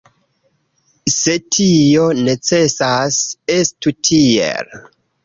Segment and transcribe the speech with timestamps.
[1.15, 3.19] Se tio necesas,
[3.57, 4.73] estu tiel.